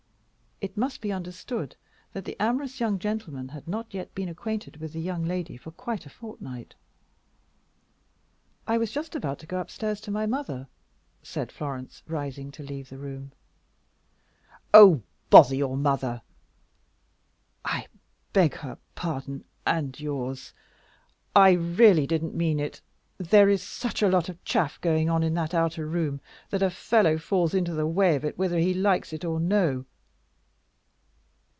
[0.63, 1.75] It must be understood
[2.13, 5.71] that the amorous young gentleman had not yet been acquainted with the young lady for
[5.71, 6.75] quite a fortnight.
[8.67, 10.67] "I was just about to go up stairs to my mother,"
[11.23, 13.31] said Florence, rising to leave the room.
[14.71, 15.01] "Oh,
[15.31, 16.21] bother your mother!
[17.65, 17.87] I
[18.31, 20.53] beg her pardon and yours;
[21.35, 22.81] I really didn't mean it.
[23.17, 26.21] There is such a lot of chaff going on in that outer room,
[26.51, 29.85] that a fellow falls into the way of it whether he likes it or no."